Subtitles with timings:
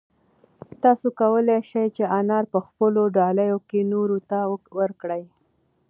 [0.83, 4.39] تاسو کولای شئ چې انار په خپلو ډالیو کې نورو ته
[4.79, 5.23] ورکړئ.